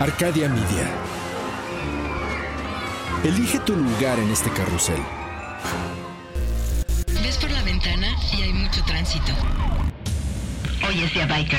Arcadia 0.00 0.48
Media. 0.48 0.88
Elige 3.24 3.58
tu 3.58 3.74
lugar 3.74 4.16
en 4.20 4.30
este 4.30 4.48
carrusel. 4.50 5.00
Ves 7.20 7.36
por 7.38 7.50
la 7.50 7.64
ventana 7.64 8.06
y 8.32 8.42
hay 8.42 8.52
mucho 8.52 8.80
tránsito. 8.86 9.32
Hoy 10.86 11.02
es 11.02 11.12
día 11.12 11.26
biker. 11.26 11.58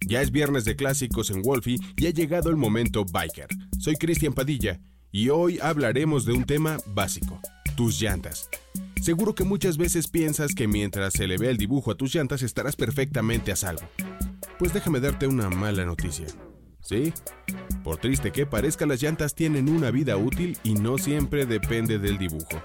Ya 0.00 0.22
es 0.22 0.30
viernes 0.30 0.64
de 0.64 0.76
clásicos 0.76 1.28
en 1.28 1.42
Wolfie 1.42 1.78
y 1.98 2.06
ha 2.06 2.10
llegado 2.10 2.48
el 2.48 2.56
momento 2.56 3.04
biker. 3.04 3.48
Soy 3.78 3.96
Cristian 3.96 4.32
Padilla 4.32 4.80
y 5.12 5.28
hoy 5.28 5.58
hablaremos 5.60 6.24
de 6.24 6.32
un 6.32 6.44
tema 6.44 6.78
básico, 6.86 7.38
tus 7.76 8.00
llantas. 8.00 8.48
Seguro 9.02 9.34
que 9.34 9.44
muchas 9.44 9.76
veces 9.76 10.08
piensas 10.08 10.54
que 10.54 10.66
mientras 10.66 11.12
se 11.12 11.26
le 11.26 11.36
ve 11.36 11.50
el 11.50 11.58
dibujo 11.58 11.90
a 11.90 11.96
tus 11.96 12.14
llantas 12.14 12.40
estarás 12.40 12.76
perfectamente 12.76 13.52
a 13.52 13.56
salvo. 13.56 13.86
Pues 14.58 14.72
déjame 14.72 15.00
darte 15.00 15.26
una 15.26 15.50
mala 15.50 15.84
noticia. 15.84 16.24
¿Sí? 16.80 17.12
Por 17.84 17.98
triste 17.98 18.32
que 18.32 18.46
parezca, 18.46 18.86
las 18.86 19.02
llantas 19.02 19.34
tienen 19.34 19.68
una 19.68 19.90
vida 19.90 20.16
útil 20.16 20.58
y 20.64 20.74
no 20.74 20.98
siempre 20.98 21.46
depende 21.46 21.98
del 21.98 22.18
dibujo. 22.18 22.60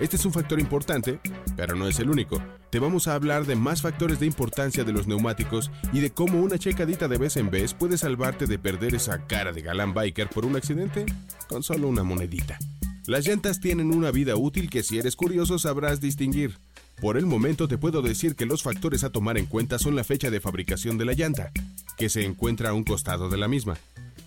Este 0.00 0.14
es 0.14 0.24
un 0.24 0.32
factor 0.32 0.60
importante, 0.60 1.18
pero 1.56 1.74
no 1.74 1.88
es 1.88 1.98
el 1.98 2.08
único. 2.08 2.40
Te 2.70 2.78
vamos 2.78 3.08
a 3.08 3.14
hablar 3.14 3.46
de 3.46 3.56
más 3.56 3.82
factores 3.82 4.20
de 4.20 4.26
importancia 4.26 4.84
de 4.84 4.92
los 4.92 5.08
neumáticos 5.08 5.72
y 5.92 5.98
de 5.98 6.10
cómo 6.10 6.40
una 6.40 6.56
checadita 6.56 7.08
de 7.08 7.18
vez 7.18 7.36
en 7.36 7.50
vez 7.50 7.74
puede 7.74 7.98
salvarte 7.98 8.46
de 8.46 8.60
perder 8.60 8.94
esa 8.94 9.26
cara 9.26 9.52
de 9.52 9.62
galán 9.62 9.94
biker 9.94 10.28
por 10.28 10.44
un 10.44 10.54
accidente 10.54 11.04
con 11.48 11.64
solo 11.64 11.88
una 11.88 12.04
monedita. 12.04 12.58
Las 13.06 13.26
llantas 13.26 13.58
tienen 13.58 13.90
una 13.90 14.12
vida 14.12 14.36
útil 14.36 14.70
que 14.70 14.82
si 14.84 14.98
eres 14.98 15.16
curioso 15.16 15.58
sabrás 15.58 16.00
distinguir. 16.00 16.58
Por 17.00 17.16
el 17.16 17.26
momento 17.26 17.66
te 17.66 17.78
puedo 17.78 18.02
decir 18.02 18.36
que 18.36 18.46
los 18.46 18.62
factores 18.62 19.02
a 19.02 19.10
tomar 19.10 19.38
en 19.38 19.46
cuenta 19.46 19.78
son 19.78 19.96
la 19.96 20.04
fecha 20.04 20.30
de 20.30 20.40
fabricación 20.40 20.98
de 20.98 21.06
la 21.06 21.14
llanta, 21.14 21.50
que 21.98 22.08
se 22.08 22.24
encuentra 22.24 22.70
a 22.70 22.74
un 22.74 22.84
costado 22.84 23.28
de 23.28 23.36
la 23.36 23.48
misma, 23.48 23.76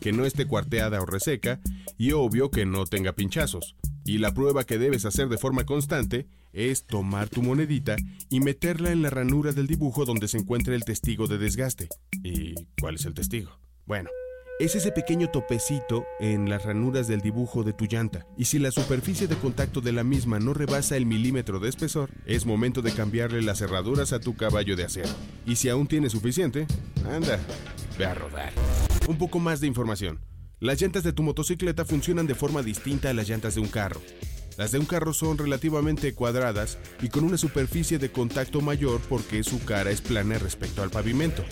que 0.01 0.11
no 0.11 0.25
esté 0.25 0.45
cuarteada 0.45 1.01
o 1.01 1.05
reseca 1.05 1.59
y 1.97 2.11
obvio 2.11 2.51
que 2.51 2.65
no 2.65 2.85
tenga 2.85 3.13
pinchazos. 3.13 3.75
Y 4.03 4.17
la 4.17 4.33
prueba 4.33 4.65
que 4.65 4.77
debes 4.77 5.05
hacer 5.05 5.29
de 5.29 5.37
forma 5.37 5.65
constante 5.65 6.27
es 6.53 6.85
tomar 6.85 7.29
tu 7.29 7.41
monedita 7.41 7.95
y 8.29 8.39
meterla 8.41 8.91
en 8.91 9.01
la 9.01 9.09
ranura 9.09 9.53
del 9.53 9.67
dibujo 9.67 10.05
donde 10.05 10.27
se 10.27 10.37
encuentra 10.37 10.75
el 10.75 10.83
testigo 10.83 11.27
de 11.27 11.37
desgaste. 11.37 11.87
¿Y 12.23 12.55
cuál 12.79 12.95
es 12.95 13.05
el 13.05 13.13
testigo? 13.13 13.51
Bueno, 13.85 14.09
es 14.59 14.75
ese 14.75 14.91
pequeño 14.91 15.29
topecito 15.29 16.05
en 16.19 16.49
las 16.49 16.65
ranuras 16.65 17.07
del 17.07 17.21
dibujo 17.21 17.63
de 17.63 17.73
tu 17.73 17.85
llanta. 17.85 18.27
Y 18.37 18.45
si 18.45 18.59
la 18.59 18.71
superficie 18.71 19.27
de 19.27 19.35
contacto 19.35 19.81
de 19.81 19.91
la 19.91 20.03
misma 20.03 20.39
no 20.39 20.53
rebasa 20.53 20.97
el 20.97 21.05
milímetro 21.05 21.59
de 21.59 21.69
espesor, 21.69 22.11
es 22.25 22.45
momento 22.45 22.81
de 22.81 22.91
cambiarle 22.91 23.41
las 23.41 23.59
cerraduras 23.59 24.13
a 24.13 24.19
tu 24.19 24.35
caballo 24.35 24.75
de 24.75 24.83
acero. 24.83 25.09
Y 25.45 25.55
si 25.55 25.69
aún 25.69 25.87
tienes 25.87 26.11
suficiente, 26.11 26.67
anda, 27.05 27.39
ve 27.97 28.05
a 28.05 28.13
rodar. 28.13 28.53
Un 29.07 29.17
poco 29.17 29.39
más 29.39 29.61
de 29.61 29.67
información. 29.67 30.19
Las 30.59 30.79
llantas 30.79 31.03
de 31.03 31.13
tu 31.13 31.23
motocicleta 31.23 31.85
funcionan 31.85 32.27
de 32.27 32.35
forma 32.35 32.61
distinta 32.61 33.09
a 33.09 33.13
las 33.13 33.27
llantas 33.27 33.55
de 33.55 33.61
un 33.61 33.67
carro. 33.67 33.99
Las 34.57 34.71
de 34.71 34.79
un 34.79 34.85
carro 34.85 35.13
son 35.13 35.37
relativamente 35.37 36.13
cuadradas 36.13 36.77
y 37.01 37.09
con 37.09 37.23
una 37.23 37.37
superficie 37.37 37.97
de 37.97 38.11
contacto 38.11 38.61
mayor 38.61 38.99
porque 39.09 39.43
su 39.43 39.63
cara 39.63 39.91
es 39.91 40.01
plana 40.01 40.37
respecto 40.37 40.83
al 40.83 40.89
pavimento. 40.89 41.43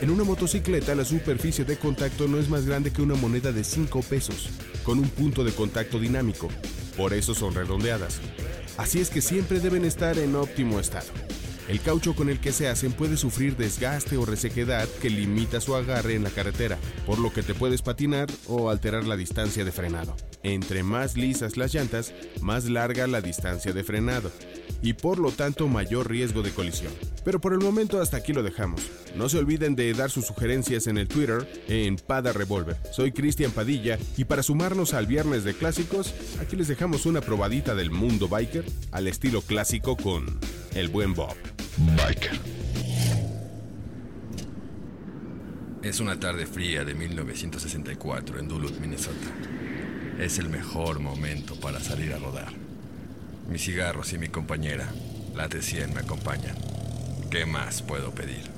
En 0.00 0.10
una 0.10 0.24
motocicleta 0.24 0.94
la 0.94 1.04
superficie 1.04 1.64
de 1.64 1.78
contacto 1.78 2.28
no 2.28 2.38
es 2.38 2.48
más 2.48 2.66
grande 2.66 2.92
que 2.92 3.02
una 3.02 3.14
moneda 3.14 3.52
de 3.52 3.64
5 3.64 4.02
pesos, 4.02 4.50
con 4.84 4.98
un 4.98 5.08
punto 5.08 5.42
de 5.42 5.52
contacto 5.52 5.98
dinámico, 5.98 6.48
por 6.96 7.14
eso 7.14 7.34
son 7.34 7.54
redondeadas. 7.54 8.20
Así 8.76 9.00
es 9.00 9.08
que 9.08 9.22
siempre 9.22 9.58
deben 9.58 9.84
estar 9.84 10.18
en 10.18 10.36
óptimo 10.36 10.78
estado. 10.78 11.08
El 11.68 11.80
caucho 11.80 12.14
con 12.14 12.28
el 12.28 12.38
que 12.38 12.52
se 12.52 12.68
hacen 12.68 12.92
puede 12.92 13.16
sufrir 13.16 13.56
desgaste 13.56 14.16
o 14.16 14.24
resequedad 14.24 14.86
que 15.02 15.10
limita 15.10 15.60
su 15.60 15.74
agarre 15.74 16.14
en 16.14 16.22
la 16.22 16.30
carretera, 16.30 16.78
por 17.06 17.18
lo 17.18 17.32
que 17.32 17.42
te 17.42 17.54
puedes 17.54 17.82
patinar 17.82 18.28
o 18.46 18.70
alterar 18.70 19.04
la 19.04 19.16
distancia 19.16 19.64
de 19.64 19.72
frenado. 19.72 20.14
Entre 20.46 20.84
más 20.84 21.16
lisas 21.16 21.56
las 21.56 21.74
llantas, 21.74 22.14
más 22.40 22.66
larga 22.66 23.08
la 23.08 23.20
distancia 23.20 23.72
de 23.72 23.82
frenado 23.82 24.30
y 24.80 24.92
por 24.92 25.18
lo 25.18 25.32
tanto 25.32 25.66
mayor 25.66 26.08
riesgo 26.08 26.42
de 26.42 26.52
colisión. 26.52 26.92
Pero 27.24 27.40
por 27.40 27.52
el 27.52 27.58
momento 27.58 28.00
hasta 28.00 28.18
aquí 28.18 28.32
lo 28.32 28.44
dejamos. 28.44 28.80
No 29.16 29.28
se 29.28 29.38
olviden 29.38 29.74
de 29.74 29.92
dar 29.92 30.08
sus 30.08 30.26
sugerencias 30.26 30.86
en 30.86 30.98
el 30.98 31.08
Twitter 31.08 31.48
en 31.66 31.96
Pada 31.96 32.32
Revolver. 32.32 32.76
Soy 32.92 33.10
Cristian 33.10 33.50
Padilla 33.50 33.98
y 34.16 34.24
para 34.24 34.44
sumarnos 34.44 34.94
al 34.94 35.08
viernes 35.08 35.42
de 35.42 35.52
clásicos, 35.52 36.14
aquí 36.40 36.54
les 36.54 36.68
dejamos 36.68 37.06
una 37.06 37.20
probadita 37.20 37.74
del 37.74 37.90
mundo 37.90 38.28
biker 38.28 38.64
al 38.92 39.08
estilo 39.08 39.42
clásico 39.42 39.96
con 39.96 40.38
el 40.76 40.86
buen 40.86 41.12
Bob. 41.12 41.34
Biker. 41.96 42.38
Es 45.82 45.98
una 45.98 46.20
tarde 46.20 46.46
fría 46.46 46.84
de 46.84 46.94
1964 46.94 48.38
en 48.38 48.46
Duluth, 48.46 48.78
Minnesota. 48.78 49.26
Es 50.18 50.38
el 50.38 50.48
mejor 50.48 50.98
momento 50.98 51.60
para 51.60 51.78
salir 51.78 52.14
a 52.14 52.18
rodar. 52.18 52.50
Mis 53.50 53.62
cigarros 53.62 54.14
y 54.14 54.18
mi 54.18 54.28
compañera, 54.28 54.88
la 55.34 55.46
T100, 55.46 55.92
me 55.92 56.00
acompañan. 56.00 56.56
¿Qué 57.30 57.44
más 57.44 57.82
puedo 57.82 58.12
pedir? 58.12 58.50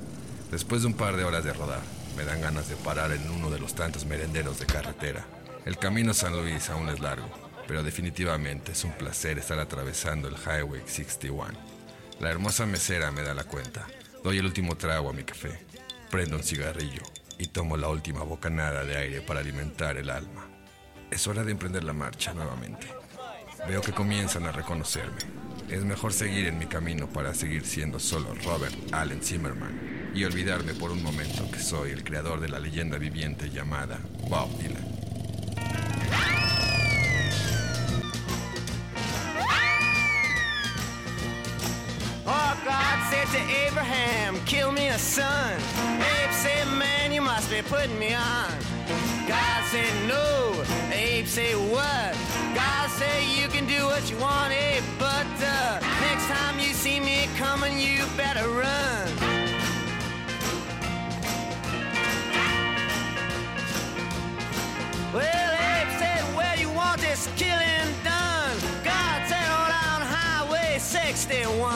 Después 0.52 0.82
de 0.82 0.86
un 0.86 0.94
par 0.94 1.16
de 1.16 1.24
horas 1.24 1.42
de 1.42 1.52
rodar, 1.52 1.82
me 2.16 2.24
dan 2.24 2.40
ganas 2.40 2.68
de 2.68 2.76
parar 2.76 3.10
en 3.10 3.28
uno 3.28 3.50
de 3.50 3.58
los 3.58 3.74
tantos 3.74 4.06
merenderos 4.06 4.60
de 4.60 4.66
carretera. 4.66 5.26
El 5.64 5.76
camino 5.78 6.12
a 6.12 6.14
San 6.14 6.32
Luis 6.32 6.70
aún 6.70 6.90
es 6.90 7.00
largo, 7.00 7.28
pero 7.66 7.82
definitivamente 7.82 8.70
es 8.70 8.84
un 8.84 8.92
placer 8.92 9.36
estar 9.38 9.58
atravesando 9.58 10.28
el 10.28 10.36
Highway 10.36 10.82
61. 10.86 11.58
La 12.20 12.30
hermosa 12.30 12.66
mesera 12.66 13.10
me 13.10 13.22
da 13.22 13.34
la 13.34 13.44
cuenta. 13.44 13.84
Doy 14.22 14.38
el 14.38 14.46
último 14.46 14.76
trago 14.76 15.10
a 15.10 15.12
mi 15.12 15.24
café, 15.24 15.58
prendo 16.08 16.36
un 16.36 16.44
cigarrillo 16.44 17.02
y 17.36 17.48
tomo 17.48 17.76
la 17.76 17.88
última 17.88 18.22
bocanada 18.22 18.84
de 18.84 18.96
aire 18.96 19.20
para 19.22 19.40
alimentar 19.40 19.96
el 19.96 20.10
alma. 20.10 20.57
Es 21.10 21.26
hora 21.26 21.42
de 21.42 21.52
emprender 21.52 21.84
la 21.84 21.92
marcha 21.92 22.32
nuevamente. 22.34 22.86
Veo 23.66 23.80
que 23.80 23.92
comienzan 23.92 24.46
a 24.46 24.52
reconocerme. 24.52 25.18
Es 25.68 25.84
mejor 25.84 26.12
seguir 26.12 26.46
en 26.46 26.58
mi 26.58 26.66
camino 26.66 27.08
para 27.08 27.34
seguir 27.34 27.64
siendo 27.64 27.98
solo 27.98 28.34
Robert 28.44 28.74
Allen 28.92 29.22
Zimmerman 29.22 30.12
y 30.14 30.24
olvidarme 30.24 30.74
por 30.74 30.90
un 30.90 31.02
momento 31.02 31.50
que 31.50 31.58
soy 31.58 31.90
el 31.90 32.04
creador 32.04 32.40
de 32.40 32.48
la 32.48 32.58
leyenda 32.58 32.98
viviente 32.98 33.50
llamada 33.50 33.98
Bob 34.28 34.50
Dylan. 34.58 34.86
Oh, 42.26 42.56
God 42.64 43.10
said 43.10 43.26
to 43.32 43.40
Abraham, 43.66 44.38
kill 44.44 44.72
me 44.72 44.88
a 44.88 44.98
son. 44.98 45.24
Abe 46.00 46.32
said, 46.32 46.66
man, 46.78 47.12
you 47.12 47.22
must 47.22 47.50
be 47.50 47.62
putting 47.62 47.98
me 47.98 48.14
on. 48.14 48.52
God 49.26 49.64
said, 49.70 50.08
no. 50.08 50.27
What 54.08 54.16
you 54.16 54.24
want, 54.24 54.52
Abe, 54.52 54.82
but 54.98 55.26
uh, 55.42 55.80
next 56.00 56.26
time 56.28 56.58
you 56.58 56.72
see 56.72 57.00
me 57.00 57.28
coming, 57.36 57.78
you 57.78 58.04
better 58.16 58.48
run. 58.48 59.08
Well, 65.12 65.52
Abe 65.52 65.98
said, 65.98 66.22
where 66.36 66.56
you 66.56 66.70
want 66.70 67.00
this 67.00 67.28
killing 67.36 67.92
done? 68.02 68.56
God 68.84 69.28
said, 69.28 69.48
on 69.50 69.68
down 69.68 70.00
Highway 70.02 70.78
61. 70.78 71.74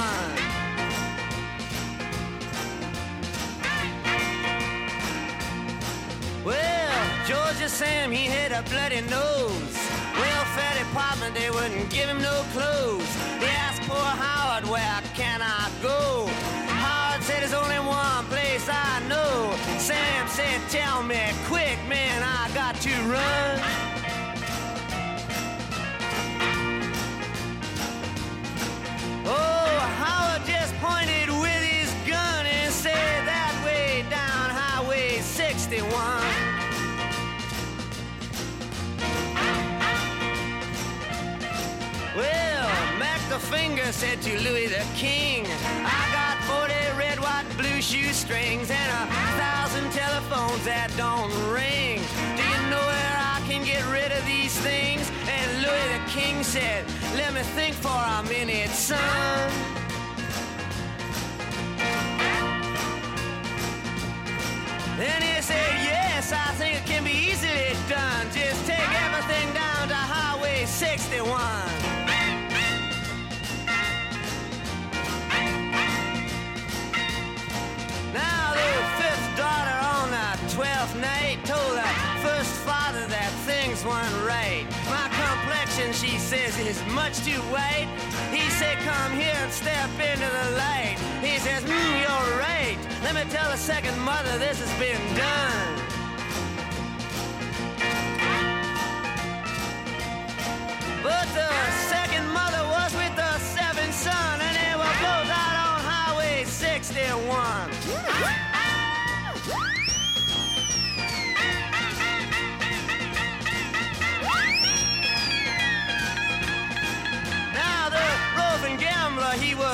Well, 6.44 7.26
Georgia 7.26 7.68
Sam, 7.68 8.10
he 8.10 8.26
had 8.26 8.52
a 8.52 8.62
bloody 8.70 9.02
nose. 9.02 10.01
Welfare 10.54 10.84
department, 10.84 11.34
they 11.34 11.50
wouldn't 11.50 11.88
give 11.88 12.10
him 12.10 12.20
no 12.20 12.44
clothes. 12.52 13.08
They 13.40 13.48
asked 13.48 13.80
poor 13.88 13.96
Howard, 13.96 14.68
where 14.68 15.00
can 15.14 15.40
I 15.40 15.70
go? 15.80 16.26
Howard 16.68 17.22
said, 17.22 17.40
there's 17.40 17.54
only 17.54 17.78
one 17.78 18.26
place 18.26 18.68
I 18.68 19.00
know. 19.08 19.56
Sam 19.78 20.28
said, 20.28 20.60
tell 20.68 21.02
me 21.04 21.16
quick, 21.46 21.78
man, 21.88 22.22
I 22.22 22.50
got 22.52 22.74
to 22.82 22.90
run. 23.08 23.71
Said 43.92 44.22
to 44.22 44.38
Louis 44.40 44.66
the 44.66 44.84
King, 44.96 45.46
I 45.46 46.02
got 46.12 46.42
40 46.48 46.74
red, 46.98 47.20
white, 47.20 47.44
blue 47.56 47.80
shoestrings 47.80 48.68
and 48.70 48.90
a 48.90 49.06
thousand 49.38 49.92
telephones 49.92 50.64
that 50.64 50.90
don't 50.96 51.30
ring. 51.52 52.00
Do 52.34 52.42
you 52.42 52.70
know 52.70 52.82
where 52.82 53.16
I 53.20 53.40
can 53.46 53.64
get 53.64 53.84
rid 53.92 54.10
of 54.10 54.24
these 54.26 54.58
things? 54.58 55.08
And 55.28 55.62
Louis 55.62 55.88
the 55.92 56.10
King 56.10 56.42
said, 56.42 56.84
Let 57.14 57.34
me 57.34 57.42
think 57.54 57.76
for 57.76 57.88
a 57.90 58.22
minute, 58.24 58.70
son. 58.70 59.11
She 85.90 86.18
says, 86.18 86.56
is 86.58 86.80
much 86.94 87.18
too 87.24 87.40
white. 87.50 87.88
He 88.30 88.48
said, 88.50 88.78
come 88.84 89.12
here 89.12 89.34
and 89.34 89.50
step 89.50 89.90
into 89.98 90.28
the 90.38 90.56
light. 90.56 90.96
He 91.20 91.38
says, 91.38 91.64
mm, 91.64 92.00
you're 92.02 92.38
right. 92.38 92.78
Let 93.02 93.14
me 93.14 93.30
tell 93.30 93.50
the 93.50 93.56
second 93.56 93.98
mother 94.00 94.38
this 94.38 94.60
has 94.60 94.72
been 94.78 95.02
done. 95.16 95.81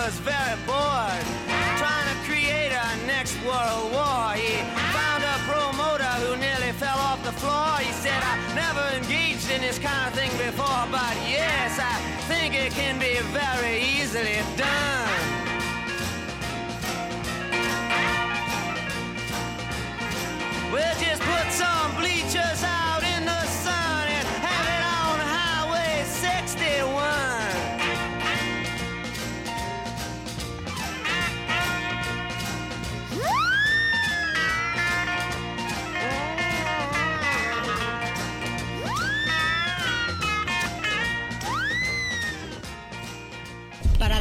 Was 0.09 0.21
very 0.21 0.57
bored, 0.65 1.27
trying 1.77 2.09
to 2.09 2.17
create 2.25 2.73
a 2.73 2.87
next 3.07 3.37
world 3.45 3.93
war. 3.93 4.33
He 4.33 4.57
found 4.97 5.23
a 5.23 5.37
promoter 5.45 6.13
who 6.23 6.35
nearly 6.39 6.73
fell 6.81 6.97
off 6.97 7.23
the 7.23 7.33
floor. 7.33 7.77
He 7.77 7.93
said, 7.93 8.17
I 8.33 8.35
never 8.55 8.85
engaged 8.97 9.51
in 9.51 9.61
this 9.61 9.79
kind 9.79 10.09
of 10.09 10.15
thing 10.19 10.31
before, 10.39 10.85
but 10.91 11.15
yes, 11.29 11.79
I 11.79 11.95
think 12.25 12.55
it 12.55 12.73
can 12.73 12.99
be 12.99 13.21
very 13.37 13.83
easily 13.85 14.41
done. 14.57 15.49
We'll 20.73 20.95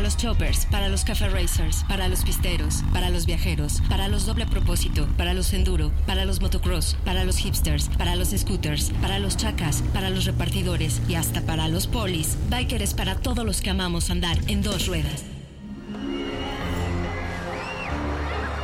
los 0.08 0.16
choppers, 0.16 0.66
para 0.68 0.88
los 0.88 1.04
café 1.04 1.28
racers, 1.28 1.84
para 1.90 2.08
los 2.08 2.24
pisteros, 2.24 2.82
para 2.94 3.10
los 3.10 3.26
viajeros, 3.26 3.82
para 3.90 4.08
los 4.08 4.26
doble 4.26 4.46
propósito, 4.46 5.06
para 5.18 5.34
los 5.34 5.52
enduro, 5.52 5.92
para 6.06 6.24
los 6.24 6.40
motocross, 6.40 6.96
para 7.04 7.26
los 7.26 7.36
hipsters, 7.36 7.90
para 7.98 8.16
los 8.16 8.30
scooters, 8.30 8.92
para 9.02 9.20
los 9.20 9.36
chacas, 9.36 9.84
para 9.94 10.10
los 10.10 10.24
repartidores 10.24 11.02
y 11.10 11.16
hasta 11.16 11.42
para 11.42 11.68
los 11.68 11.88
polis. 11.88 12.38
Biker 12.50 12.82
es 12.82 12.94
para 12.94 13.16
todos 13.16 13.44
los 13.44 13.60
que 13.60 13.70
amamos 13.70 14.10
andar 14.10 14.38
en 14.48 14.62
dos 14.62 14.88
ruedas. 14.88 15.26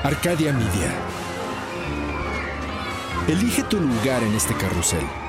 Arcadia 0.02 0.54
Media. 0.54 0.94
Elige 3.28 3.64
tu 3.64 3.82
lugar 3.82 4.24
en 4.24 4.34
este 4.34 4.54
carrusel. 4.54 5.23